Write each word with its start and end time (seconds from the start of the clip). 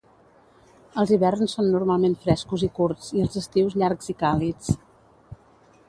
Els 1.01 1.11
hiverns 1.15 1.53
són 1.57 1.69
normalment 1.75 2.17
frescos 2.23 2.65
i 2.69 2.73
curts 2.79 3.13
i 3.19 3.23
els 3.27 3.39
estius 3.43 3.79
llargs 3.83 4.15
i 4.15 4.17
càlids. 4.25 4.77